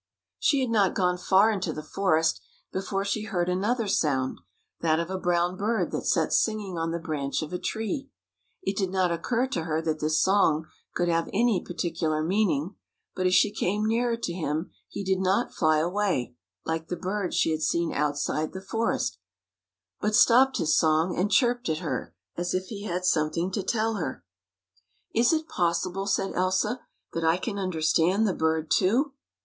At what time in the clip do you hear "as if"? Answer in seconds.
22.35-22.65